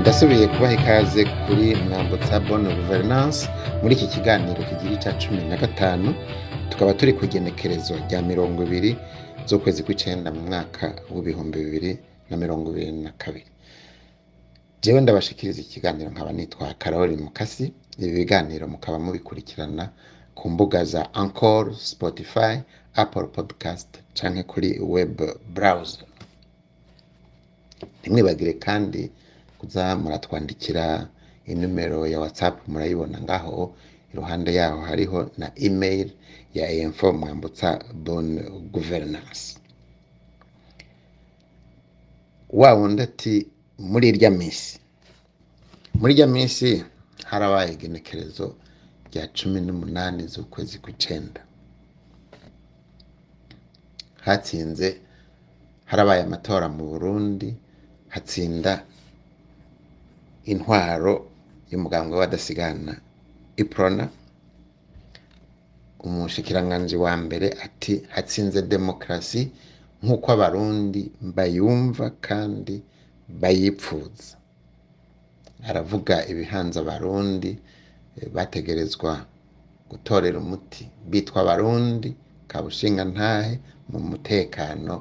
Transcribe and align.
ndasubiye 0.00 0.46
kubaha 0.46 0.74
ikaze 0.74 1.24
kuri 1.46 1.66
mwambutsa 1.88 2.40
bonne 2.46 2.70
guverinance 2.78 3.48
muri 3.82 3.92
iki 3.96 4.06
kiganiro 4.14 4.60
kigira 4.68 4.92
icya 4.96 5.12
cumi 5.20 5.40
na 5.50 5.56
gatanu 5.56 6.14
tukaba 6.70 6.94
turi 6.98 7.12
ku 7.12 7.24
igenekerezo 7.24 7.94
rya 8.08 8.22
mirongo 8.22 8.62
ibiri 8.66 8.92
z'ukwezi 9.48 9.80
kw'icyenda 9.86 10.28
mu 10.36 10.40
mwaka 10.48 10.86
w'ibihumbi 11.12 11.58
bibiri 11.64 11.92
na 12.30 12.34
mirongo 12.36 12.66
ibiri 12.72 12.92
na 12.92 13.10
kabiri. 13.22 13.50
Jewe 14.82 15.00
ndabashikiriza 15.00 15.60
ikiganiro 15.60 16.10
nkaba 16.10 16.32
nitwa 16.32 16.66
karori 16.82 17.16
mukasi 17.16 17.64
ibi 17.98 18.12
biganiro 18.18 18.64
mukaba 18.68 18.98
mubikurikirana 19.04 19.84
ku 20.34 20.44
mbuga 20.50 20.84
za 20.84 21.02
encore 21.22 21.74
spotify 21.92 22.52
apple 22.94 23.26
podcast 23.36 23.88
canke 24.14 24.42
kuri 24.42 24.68
web 24.94 25.16
browser. 25.54 26.06
Ntimwibagire 28.00 28.52
kandi 28.66 29.10
kuza 29.58 29.96
muratwandikira 29.96 31.08
inimero 31.52 32.06
ya 32.06 32.18
whatsapp 32.20 32.56
murayibona 32.68 33.16
ngaho 33.26 33.74
iruhande 34.16 34.50
yaho 34.60 34.80
hariho 34.88 35.30
na 35.38 35.52
email 35.66 36.08
ya 36.56 36.66
info 36.72 37.12
mwambutsa 37.12 37.68
bonne 38.04 38.42
governance. 38.72 39.42
Wa 42.60 42.70
wundi 42.74 43.02
ati 43.02 43.34
muri 43.78 44.08
irya 44.08 44.30
minsi. 44.30 44.78
Muri 46.00 46.12
irya 46.14 46.26
minsi 46.26 46.84
harabaye 47.30 47.72
igenekerezo 47.76 48.46
rya 49.10 49.24
cumi 49.36 49.60
n'umunani 49.60 50.22
z'ukwezi 50.32 50.76
kw'icenda. 50.82 51.40
Hatsinze 54.26 54.88
harabaye 55.90 56.22
amatora 56.22 56.66
mu 56.68 56.84
burundi 56.90 57.48
hatsinda 58.14 58.72
intwaro 60.52 61.14
y'umugambwe 61.70 62.14
w'abadasigana 62.18 62.92
iprona 63.62 64.04
umushikiranganji 66.06 66.96
wa 67.04 67.14
mbere 67.24 67.46
ati 67.64 67.94
hatsinze 68.14 68.60
demokarasi 68.72 69.42
nk'uko 70.02 70.26
abarundi 70.36 71.02
bayumva 71.36 72.06
kandi 72.26 72.74
bayipfuza. 73.40 74.36
Aravuga 75.68 76.14
ibihanze 76.30 76.76
abarundi 76.84 77.50
eh, 78.18 78.28
bategerezwa 78.34 79.12
gutorera 79.90 80.38
umuti. 80.44 80.82
Bitwa 81.10 81.38
abarundi 81.42 82.10
kabushinga 82.50 83.04
ntahe 83.12 83.54
mu 83.90 83.98
mutekano 84.08 84.94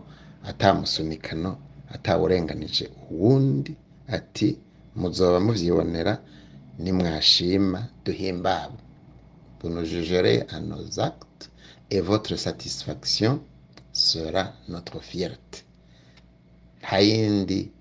atamusunikano 0.50 1.52
atawurenganije. 1.96 2.86
Uwundi 3.12 3.72
ati 4.18 4.48
muzoba 5.00 5.38
muvyibonera 5.46 6.14
nimwashima 6.80 7.88
duhimbabo 8.06 8.78
vous 9.60 9.70
nous 9.70 9.86
jugerez 9.86 10.44
à 10.50 10.60
nos 10.60 11.00
actes 11.00 11.50
et 11.90 12.02
votre 12.02 12.36
satisfaction 12.36 13.42
sera 13.94 14.54
notre 14.68 15.00
fierté. 15.00 15.64
Nta 16.82 17.02
yindi 17.02 17.72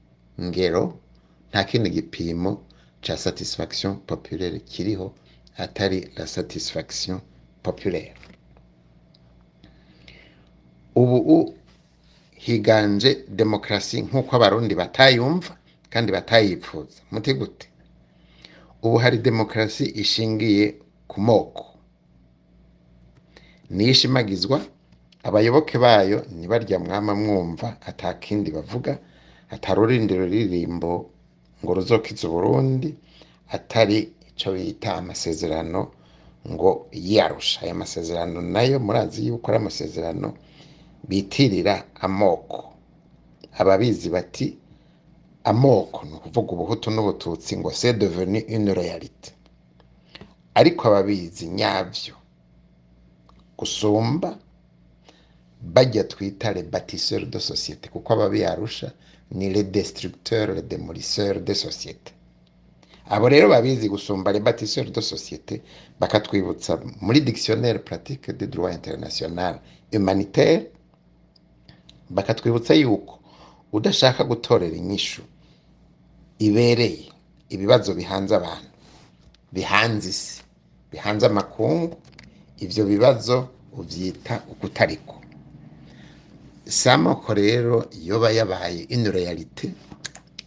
ngero 0.40 1.00
nta 1.50 1.64
kindi 1.64 1.90
gipimo 1.90 2.62
ca 3.02 3.16
satisfaction 3.16 3.96
populaire 4.06 4.60
kiriho 4.60 5.14
atari 5.56 6.08
la 6.16 6.26
satisfaction 6.26 7.20
populaire. 7.62 8.14
Ubu 10.94 11.54
higanje 12.46 13.24
demokarasi 13.28 14.02
nk'uko 14.02 14.36
abarundi 14.36 14.74
batayumva 14.74 15.52
kandi 15.90 16.12
batayipfuza. 16.12 16.98
Muti 17.10 17.34
gute? 17.34 17.68
Ubu 18.84 18.96
hari 19.02 19.18
demokarasi 19.18 19.84
ishingiye 20.02 20.64
ku 21.10 21.20
moko. 21.28 21.64
Niyo 23.70 23.90
ishimagizwa 23.96 24.60
abayoboke 25.22 25.78
bayo 25.78 26.18
ntibarya 26.36 26.78
mwama 26.84 27.12
mwumva 27.14 27.68
atakindi 27.90 28.50
bavuga 28.56 28.92
atarurindi 29.54 30.14
ruririmbo 30.20 30.92
ngo 31.64 31.70
ruzokize 31.76 32.24
uburundi 32.28 32.90
atari 33.56 33.98
ico 34.30 34.48
bita 34.52 34.94
amasezerano 35.00 35.80
ngo 36.52 36.70
yarusha 36.92 37.62
aya 37.64 37.74
masezerano 37.74 38.38
na 38.42 38.62
yo 38.68 38.76
murazi 38.86 39.20
yuko 39.28 39.46
ari 39.50 39.58
amasezerano 39.62 40.28
bitirira 41.08 41.74
amoko. 42.04 42.60
Ababizi 43.58 44.08
bati 44.10 44.46
amoko 45.44 46.04
ni 46.06 46.12
ukuvuga 46.16 46.52
ubuhutu 46.52 46.90
n'ubututsi 46.90 47.56
ngo 47.58 47.70
c'est 47.70 47.94
devenu 47.98 48.38
une 48.48 48.70
réalité. 48.72 49.30
Ariko 50.54 50.88
ababizi 50.88 51.46
nyavyo 51.48 52.14
gusumba 53.58 54.38
bajya 55.60 56.04
twita 56.04 56.52
les 56.52 56.62
bâtisseurs 56.62 57.26
de 57.26 57.38
société 57.38 57.88
kuko 57.88 58.12
ababiyarusha 58.12 58.92
ni 59.32 59.50
les 59.52 59.64
destructeurs 59.64 60.54
les 60.54 60.62
démolisseurs 60.62 61.40
de 61.40 61.54
société. 61.54 62.12
Abo 63.10 63.28
rero 63.28 63.48
babizi 63.48 63.88
gusumba 63.88 64.32
les 64.32 64.40
bâtisseurs 64.40 64.90
de 64.90 65.00
société 65.00 65.62
bakatwibutsa 66.00 66.80
muri 67.00 67.20
dictionnaire 67.20 67.82
pratique 67.82 68.30
du 68.32 68.46
droit 68.48 68.70
international 68.72 69.60
humanitaire 69.92 70.70
bakatwibutsa 72.10 72.74
yuko 72.74 73.18
udashaka 73.72 74.24
gutorera 74.24 74.76
inyishu 74.76 75.22
ibereye. 76.38 77.08
Ibibazo 77.48 77.94
bihanze 77.94 78.34
abantu. 78.36 78.70
Bihanze 79.52 80.08
isi. 80.10 80.42
Bihanze 80.92 81.26
amakungu. 81.26 81.96
Ivyo 82.58 82.84
bibazo 82.84 83.48
uvyita 83.78 84.42
ukutariko. 84.52 85.14
Si 86.64 86.88
amoko 86.88 87.34
rero 87.34 87.86
yoba 88.02 88.30
yabaye 88.30 88.86
réalité 89.10 89.70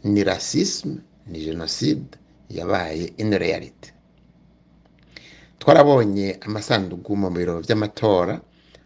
ni 0.04 0.24
racisme 0.24 0.96
ni 1.28 1.40
jenoside 1.46 2.18
yabaye 2.50 3.14
réalité 3.38 3.94
twarabonye 5.60 6.38
amasandugu 6.42 7.16
mu 7.16 7.30
biro 7.30 7.60
vy'amatora 7.62 8.42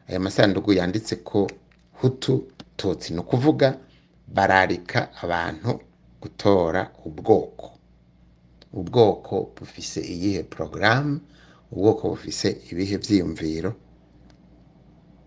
aya 0.09 0.19
masandugu 0.19 0.73
yanditse 0.73 1.15
ko 1.23 1.47
hutu 2.01 2.47
tutsi. 2.77 3.13
Ni 3.13 3.19
ukuvuga 3.19 3.77
bararika 4.27 5.09
abantu 5.23 5.79
gutora 6.21 6.81
ubwoko. 7.05 7.67
Ubwoko 8.73 9.51
bufise 9.57 9.99
iyihe 10.13 10.43
porogaramu 10.43 11.19
ubwoko 11.71 12.03
bufise 12.09 12.47
ibihe 12.71 12.97
vyiyumviro? 12.97 13.71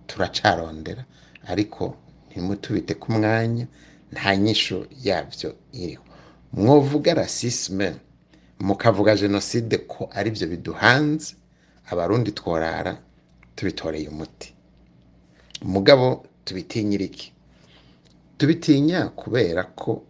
Turacarondera 0.07 1.05
ariko 1.53 1.97
ntimutubite 2.31 2.95
ku 2.95 3.13
mwanya 3.13 3.67
nta 4.13 4.37
nyisho 4.37 4.87
yavyo 5.05 5.51
iriho. 5.73 6.05
Mwovuga 6.53 7.15
rasisme 7.15 7.97
mukavuga 8.61 9.17
jenoside 9.17 9.77
ko 9.79 10.09
arivyo 10.13 10.47
biduhanze? 10.49 11.35
Abarundi 11.91 12.31
tworara 12.33 12.93
tubitoreye 13.57 14.09
umuti. 14.09 14.55
Mugabo 15.63 16.25
tubitinyira 16.45 17.05
iki 17.05 17.33
tubitinya 18.39 19.09
kubera 19.09 19.63
ko 19.65 20.03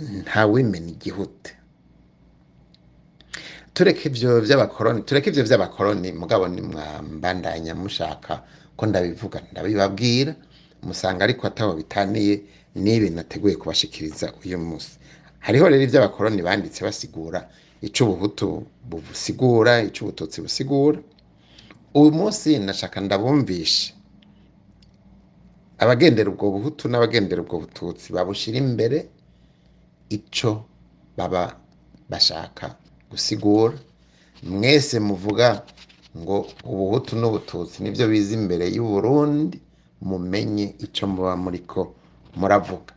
ntawimena 0.00 0.88
igihute 0.94 1.50
tureke 3.74 4.08
ivyo 4.08 4.40
vy'abakoroni 4.40 5.02
tureke 5.02 5.30
ivyo 5.30 5.44
vy'abakoroni 5.44 6.12
mugabo 6.12 6.48
nimwambandanya 6.48 7.74
mushaka 7.74 8.42
ko 8.76 8.86
ndabivuga 8.86 9.40
ndabibabwira 9.52 10.34
musanga 10.82 11.24
ariko 11.24 11.46
ataho 11.46 11.72
bitaniye 11.80 12.34
n'ibi 12.76 13.10
nateguye 13.10 13.56
kubashikiriza 13.56 14.32
uyu 14.44 14.58
munsi. 14.58 14.98
Hariho 15.40 15.68
rero 15.68 15.82
ivy'abakoroni 15.82 16.42
banditse 16.42 16.84
basigura 16.84 17.48
ico 17.80 18.04
ubuhutu 18.04 18.66
busigura 18.84 19.80
ico 19.82 20.04
ubututsi 20.04 20.40
busigura. 20.44 20.98
Uyu 21.94 22.12
munsi 22.12 22.58
nashaka 22.58 23.00
ndabumvishe 23.00 23.94
abagendera 25.78 26.28
ubwo 26.30 26.50
buhutu 26.50 26.88
n'abagendera 26.88 27.40
ubwo 27.42 27.56
bututsi 27.64 28.12
babushira 28.12 28.58
imbere 28.58 29.08
ico 30.08 30.64
baba 31.16 31.56
bashaka 32.10 32.76
gusigura. 33.10 33.78
Mwese 34.42 35.00
muvuga 35.00 35.62
ngo 36.16 36.46
ubuhutu 36.64 37.16
n'ubututsi 37.16 37.82
ni 37.82 37.90
byo 37.90 38.08
biza 38.08 38.34
imbere 38.38 38.64
y'uburundi 38.76 39.60
mumenye 40.08 40.74
ico 40.84 41.06
muba 41.06 41.36
muriko 41.36 41.80
muravuga. 42.36 42.92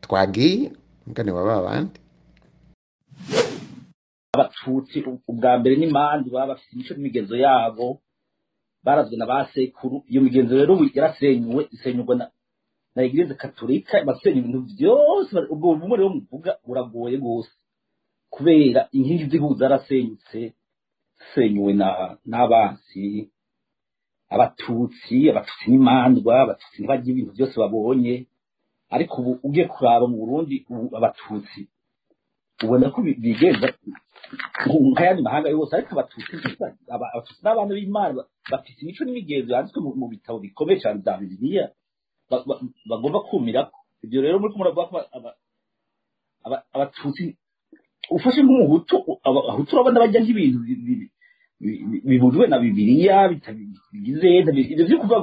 Twagiye 0.00 0.72
mugani 1.06 1.30
wa 1.30 1.44
babandi 1.44 1.98
abatutsi 4.34 4.96
ubwa 5.30 5.58
mbere 5.60 5.74
n'imanza 5.76 6.28
baba 6.34 6.46
bafite 6.54 6.72
imico 6.74 6.92
n'imigenzo 6.94 7.36
yabo 7.36 7.86
barazwe 8.84 9.16
na 9.16 9.26
ba 9.26 9.48
sekuru. 9.54 9.96
Iyo 10.10 10.20
migenzo 10.26 10.52
rero 10.56 10.74
yarasenyuwe 10.96 11.62
isenyurwa 11.74 12.14
na 12.94 13.00
igirize 13.06 13.34
katolika 13.34 13.94
basenya 14.08 14.38
ibintu 14.40 14.60
byose 14.72 15.34
ubwo 15.52 15.68
bumwe 15.80 15.96
rero 15.98 16.10
muvuga 16.16 16.50
buragoye 16.66 17.16
rwose 17.22 17.50
kubera 18.34 18.80
inkingi 18.96 19.24
z'igihugu 19.24 19.54
zarasenyutse 19.60 20.40
senyuwe 21.34 21.72
na 21.80 21.88
n'abansi 22.30 23.04
abatutsi 24.34 25.16
abatutsi 25.30 25.64
n'imandwa 25.70 26.34
abatutsi 26.44 26.76
ntibajya 26.80 27.08
ibintu 27.12 27.32
byose 27.36 27.54
babonye. 27.62 28.14
Ariko 28.94 29.14
ubu 29.20 29.32
ugiye 29.46 29.64
kuraba 29.72 30.04
mu 30.10 30.16
burundi 30.20 30.54
abatutsi. 30.98 31.60
Ubona 32.64 32.90
ko 32.92 32.98
bi- 33.04 33.16
bigenza 33.24 33.66
nk'ayandi 34.92 35.22
mahanga 35.26 35.48
yose 35.54 35.72
ariko 35.76 35.90
abatutsi 35.96 36.32
aba- 36.94 37.10
abatutsi 37.14 37.40
n'abana 37.44 37.72
b'imana 37.76 38.12
ba- 38.18 38.28
bafite 38.52 38.78
imico 38.84 39.02
n'imigenzo 39.04 39.48
yanditswe 39.54 39.78
mu 40.00 40.06
bitabo 40.12 40.36
bikomeye 40.44 40.78
cyane 40.82 40.98
bya 41.02 41.14
bibiliya. 41.20 41.64
Bagomba 42.90 43.18
kumirako 43.28 43.78
ibyo 44.04 44.18
rero 44.22 44.36
muri 44.40 44.52
kumwe 44.52 44.62
muravuga 44.72 44.86
ko 44.90 44.94
aba- 45.16 45.36
aba- 46.46 46.64
abatutsi 46.74 47.24
ufashe 48.16 48.40
nk'umuhutu 48.42 48.96
aba- 49.28 49.44
abahutu 49.46 49.70
urabona 49.74 50.02
bajya 50.02 50.20
nk'ibintu 50.22 50.58
bi- 50.66 50.80
bi- 50.86 51.10
bi- 51.62 51.82
bi- 51.90 52.02
bibujwe 52.08 52.44
na 52.50 52.58
bibiliya 52.62 53.16
bigize 53.92 54.28
ibyo 54.72 54.84
byo 54.88 54.98
kuvuga 55.00 55.18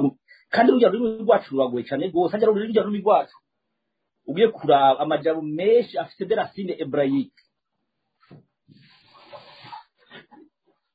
kandi 0.54 0.68
urujya 0.72 0.88
rurimi 0.92 1.22
rwacu 1.24 1.48
ruragoye 1.54 1.84
cyane 1.88 2.02
rwose 2.10 2.32
hajya 2.32 2.50
urujya 2.50 2.82
rurimi 2.82 3.04
rwacu. 3.04 3.36
Ugiye 4.28 4.48
kuraba 4.48 4.98
amajambo 5.04 5.42
menshi 5.42 5.94
afite 5.98 6.22
de 6.28 6.34
racine 6.34 6.72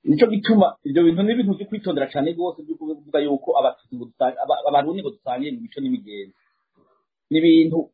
nico 0.05 0.25
gituma 0.27 0.67
ibyo 0.85 1.01
bintu 1.03 1.21
ni 1.23 1.31
ibintu 1.33 1.53
byo 1.57 1.65
kwitondera 1.69 2.07
cyane 2.13 2.33
rwose 2.37 2.61
byo 2.65 2.75
kuvuga 2.77 3.19
yuko 3.25 3.49
abarundi 4.67 5.01
ngo 5.01 5.09
dusangiye 5.15 5.51
mu 5.51 5.59
mico 5.65 5.79
n'imigenzo. 5.81 6.37
Ni 7.29 7.37
ibintu 7.39 7.89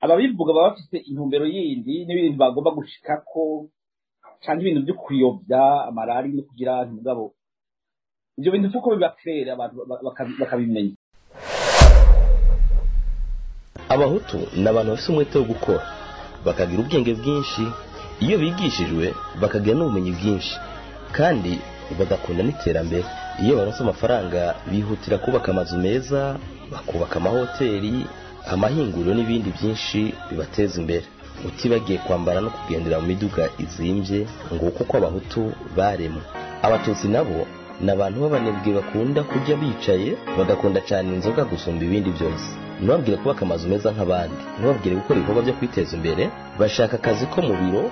ababivuga 0.00 0.52
baba 0.52 0.68
bafite 0.70 0.96
intumbero 1.08 1.46
yindi 1.46 2.04
n'ibintu 2.04 2.36
bagomba 2.38 2.70
gushikako 2.76 3.42
cyangwa 4.42 4.62
ibintu 4.62 4.80
byo 4.86 4.94
kuyobya 5.02 5.62
amarari 5.88 6.28
no 6.36 6.42
kugira 6.48 6.84
mugabo 6.84 7.24
ibyo 8.38 8.50
bintu 8.52 8.68
kuko 8.72 8.88
biba 8.96 9.16
clair 9.18 9.46
abantu 9.50 9.74
ba- 9.88 10.02
bakabi- 10.06 10.36
bakabimenya. 10.40 10.94
Abahutu 13.88 14.38
ni 14.60 14.66
abantu 14.68 14.90
bafite 14.92 15.08
umwete 15.12 15.36
wo 15.38 15.44
gukora. 15.52 15.82
Bakagira 16.44 16.80
ubwenge 16.82 17.12
bwinshi 17.16 17.64
iyo 18.24 18.36
bigishijwe 18.42 19.14
bakagira 19.40 19.74
n'ubumenyi 19.76 20.12
bwinshi. 20.18 20.54
Kandi 21.18 21.52
bagakunda 21.98 22.42
n'iterambere. 22.42 23.04
Iyo 23.42 23.56
baronse 23.56 23.80
amafaranga 23.82 24.54
bihutira 24.70 25.18
kubaka 25.18 25.52
amazu 25.52 25.76
meza 25.78 26.36
bakubaka 26.72 27.16
amahoteli 27.20 28.06
amahinguriro 28.52 29.14
n'ibindi 29.14 29.50
byinshi 29.56 30.14
bibateza 30.30 30.80
imbere. 30.80 31.04
Utibagiye 31.48 31.98
kwambara 31.98 32.40
no 32.40 32.50
kugendera 32.50 33.00
mu 33.00 33.06
miduga 33.06 33.48
izimbye 33.64 34.26
ngo 34.54 34.66
kuko 34.76 34.92
abahutu 34.96 35.52
baremwe. 35.76 36.22
Abatutsi 36.62 37.08
nabo 37.08 37.46
ni 37.80 37.90
abantu 37.90 38.16
b'abanebwe 38.22 38.70
bakunda 38.78 39.20
kurya 39.24 39.56
bicaye 39.56 40.10
bagakunda 40.38 40.80
cyane 40.88 41.08
inzoga 41.16 41.42
gusumba 41.44 41.82
ibindi 41.84 42.10
byose. 42.16 42.46
Ntibabwire 42.78 43.16
kubaka 43.16 43.42
amazu 43.46 43.68
meza 43.68 43.88
nk'abandi. 43.94 44.36
Ntibabwire 44.58 44.94
gukora 45.00 45.16
ibikorwa 45.18 45.42
byo 45.42 45.54
kwiteza 45.58 45.92
imbere. 45.96 46.24
Bashaka 46.60 46.94
akazi 47.00 47.26
ko 47.32 47.38
mu 47.42 47.54
biro 47.60 47.82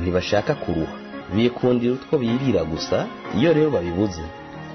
ntibashaka 0.00 0.54
kuruha. 0.54 0.94
Bikundira 1.34 1.92
utwo 1.94 2.18
birira 2.18 2.64
gusa 2.64 3.06
iyo 3.38 3.52
rero 3.52 3.70
babibuze. 3.70 4.22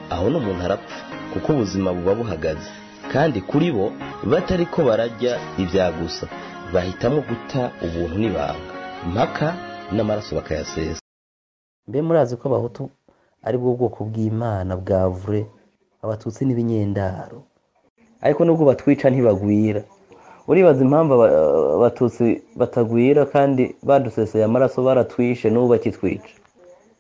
Aho 0.10 0.30
n'umuntu 0.30 0.62
arapfa 0.66 0.98
kuko 1.34 1.54
ubuzima 1.54 1.94
buba 1.94 2.16
buhagaze. 2.16 2.69
Kandi 3.12 3.42
kuri 3.42 3.72
bo 3.72 3.92
batari 4.24 4.66
ko 4.66 4.84
barajya 4.86 5.40
ibya 5.57 5.92
gusa. 5.92 6.28
Bahitamo 6.74 7.22
guta 7.28 7.72
ubuntu 7.86 8.16
n'ibanga. 8.19 8.72
Mpaka 9.12 9.48
n'amaraso 9.92 10.36
bakayasesa. 10.36 11.02
Mbe 11.88 12.02
murazi 12.02 12.38
ko 12.38 12.48
abahutu 12.50 12.90
ari 13.46 13.57
bwo 13.57 13.74
bwoko 13.78 14.04
bw'imana 14.10 14.74
bwa 14.78 15.10
vure 15.10 15.46
abatutsi 16.02 16.46
n'ibinyendaro 16.46 17.44
ariko 18.22 18.46
nubwo 18.46 18.66
batwica 18.66 19.06
ntibagwira. 19.10 19.81
Uribaza 20.48 20.81
impamvu 20.86 21.13
aba- 21.13 21.34
abatutsi 21.78 22.42
batagwira 22.57 23.25
kandi 23.25 23.75
baduseseye 23.86 24.44
amaraso 24.46 24.81
baratwishe 24.84 25.50
n'ubu 25.50 25.68
bakitwica. 25.78 26.30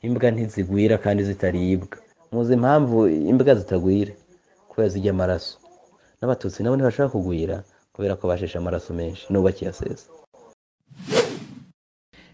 Imbwa 0.01 0.31
ntizigwira 0.31 0.97
kandi 0.97 1.23
zitaribwa. 1.23 1.97
Muzi 2.31 2.53
impamvu 2.53 3.07
imbwa 3.07 3.55
zitagwira 3.55 4.13
kubera 4.69 4.89
zijya 4.89 5.11
amaraso. 5.11 5.57
N'abatutsi 6.19 6.63
nabo 6.63 6.75
ntibashaka 6.75 7.09
kugwira 7.09 7.63
kubera 7.93 8.15
ko 8.19 8.27
basheshe 8.27 8.57
amaraso 8.57 8.93
menshi 8.93 9.23
n'ubu 9.29 9.45
bakiyasesa 9.47 10.07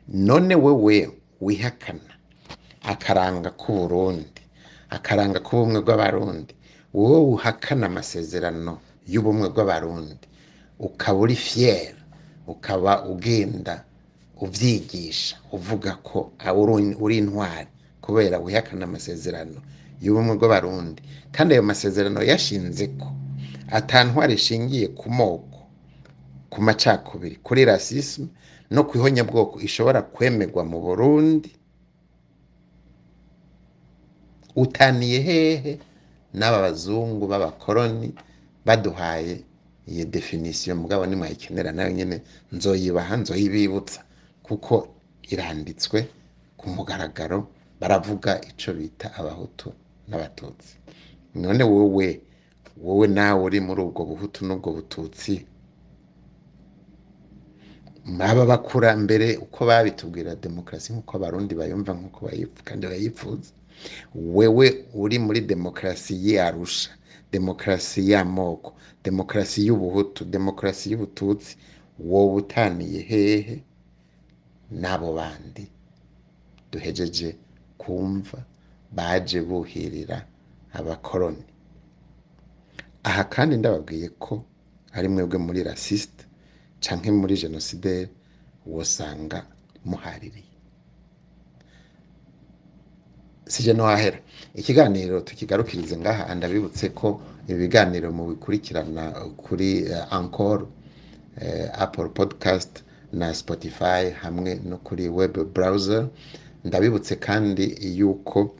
none 0.07 0.55
wewe 0.55 1.11
wihakana 1.41 2.13
akaranga 2.83 3.49
k'uburundi 3.59 4.41
akaranga 4.89 5.39
k'ubumwe 5.39 5.79
bw'abarundi. 5.85 6.53
Wowe 6.93 7.19
uhakana 7.35 7.85
amasezerano 7.87 8.73
y'ubumwe 9.07 9.47
bw'abarundi. 9.49 10.27
Ukaba 10.79 11.19
uri 11.19 11.35
fier 11.35 11.93
ukaba 12.47 13.05
ugenda 13.07 13.85
ubyigisha 14.41 15.35
uvuga 15.51 15.91
ko 16.07 16.31
uri 17.03 17.17
intwari 17.17 17.69
kubera 18.01 18.39
wihakana 18.43 18.85
amasezerano 18.89 19.59
y'ubumwe 20.01 20.33
bw'abarundi. 20.39 21.01
Kandi 21.31 21.53
ayo 21.53 21.63
masezerano 21.63 22.19
yashinze 22.31 22.87
ko 22.99 23.07
atantwari 23.71 24.33
ishingiye 24.33 24.87
ku 24.99 25.07
moko 25.09 25.59
ku 26.51 26.57
macakubiri 26.61 27.35
kuri 27.45 27.61
rasisme 27.65 28.27
no 28.73 28.81
ku 28.87 28.97
ihonyabwoko 28.97 29.59
ishobora 29.61 30.01
kwemerwa 30.01 30.63
mu 30.65 30.77
burundi. 30.85 31.51
Utaniye 34.55 35.19
hehe 35.21 35.79
n'aba 36.33 36.59
bazungu 36.65 37.27
b'abakoroni 37.27 38.09
baduhaye 38.65 39.35
iyo 39.87 40.05
definisiyo 40.05 40.75
mugabo 40.75 41.05
nimwayikenera 41.05 41.71
na 41.71 41.83
yo 41.85 41.91
nyine 41.91 42.17
nzoyibaha 42.51 43.13
nzoyibibutsa. 43.21 44.01
Kuko 44.43 44.73
iranditswe 45.31 45.99
ku 46.57 46.65
mugaragaro 46.69 47.39
baravuga 47.79 48.31
icyo 48.49 48.73
bita 48.73 49.07
abahutu 49.19 49.73
n'abatutsi. 50.07 50.73
None 51.35 51.63
wowe 51.63 52.07
wowe 52.85 53.07
nawe 53.07 53.41
uri 53.43 53.59
muri 53.67 53.81
ubwo 53.81 54.01
buhutu 54.09 54.45
n'ubwo 54.45 54.69
bututsi 54.77 55.45
aba 58.19 58.45
bakurambere 58.45 59.37
uko 59.37 59.65
babitubwira 59.65 60.35
demokarasi 60.35 60.93
nk'uko 60.93 61.11
abarundi 61.17 61.53
bayumva 61.55 61.91
nk'uko 61.93 62.19
kandi 62.65 62.83
bayipfuza 62.87 63.51
wewe 64.15 64.85
uri 64.93 65.17
muri 65.19 65.39
demokarasi 65.41 66.13
y'arusha 66.33 66.89
demokarasi 67.31 67.99
y'amoko 68.11 68.73
demokarasi 69.05 69.59
y'ubuhutu 69.67 70.25
demokarasi 70.25 70.91
y'ubututsi 70.91 71.57
wowe 72.09 72.33
utaniye 72.41 73.01
hehe? 73.01 73.55
N'abo 74.71 75.13
bandi. 75.13 75.67
Duhejeje 76.71 77.35
kumva 77.77 78.39
baje 78.91 79.41
buhirira 79.41 80.25
abakoroni 80.73 81.43
aha 83.03 83.23
kandi 83.23 83.57
ndababwiye 83.57 84.09
ko 84.19 84.45
ari 84.93 85.07
mwebwe 85.07 85.37
muri 85.39 85.63
rasisite 85.63 86.23
canke 86.83 87.11
muri 87.11 87.35
genocidaire 87.37 88.09
wosanga 88.67 89.45
muhaririye. 89.85 90.51
Sije 93.47 93.73
nohahera. 93.73 94.19
Ikiganiro 94.55 95.21
tukigarukirize 95.21 95.97
ngaha 95.97 96.35
ndabibutse 96.35 96.89
ko 96.89 97.21
ibi 97.47 97.59
biganiro 97.67 98.11
mubikurikirana 98.11 99.11
kuri 99.43 99.69
uh, 99.91 100.13
encore 100.13 100.63
uh, 100.63 101.81
apple 101.81 102.09
podcast 102.09 102.83
na 103.13 103.33
spotify 103.33 104.09
hamwe 104.21 104.55
no 104.69 104.77
kuri 104.77 105.09
web 105.09 105.33
browser. 105.53 106.07
Ndabibutse 106.63 107.15
kandi 107.15 107.65
yuko 107.99 108.55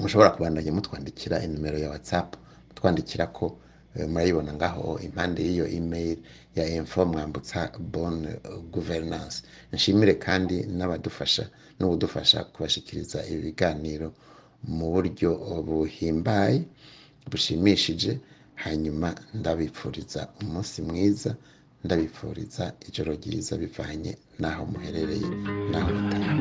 mushobora 0.00 0.30
kubandanya 0.30 0.72
mutwandikira 0.72 1.42
inimero 1.46 1.78
ya 1.78 1.90
whatsapp 1.90 2.36
mutwandikira 2.68 3.26
ko 3.26 3.58
eh, 3.96 4.08
murayibona 4.08 4.52
ngaho 4.52 4.98
impande 5.06 5.42
y'iyo 5.46 5.66
email 5.68 6.16
ya 6.56 6.64
info 6.68 7.04
mwambutsa 7.06 7.70
bonne 7.92 8.30
gouvernance. 8.72 9.42
Nshimire 9.72 10.14
kandi 10.14 10.56
n'abadufasha 10.76 11.44
n'ubudufasha 11.80 12.44
kubashikiriza 12.44 13.26
ibi 13.26 13.40
biganiro 13.42 14.08
mu 14.76 14.90
buryo 14.92 15.30
buhimbaye 15.66 16.62
bushimishije 17.30 18.18
hanyuma 18.54 19.14
ndabipfuriza 19.34 20.28
umunsi 20.40 20.82
mwiza 20.82 21.36
ndabipfuriza 21.84 22.64
ijoro 22.88 23.10
ryiza 23.18 23.52
bivanye 23.62 24.12
n'aho 24.40 24.62
muherereye 24.70 25.28
n'aho 25.70 25.90
mutaha. 25.96 26.32